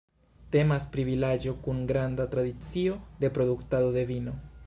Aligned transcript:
Temas 0.53 0.85
pri 0.95 1.03
vilaĝo 1.09 1.53
kun 1.67 1.83
granda 1.91 2.27
tradicio 2.33 2.97
de 3.25 3.33
produktado 3.39 3.95
de 4.01 4.09
vino. 4.15 4.35